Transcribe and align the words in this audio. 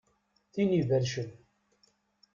Tin 0.53 0.71
ibercen. 0.73 1.29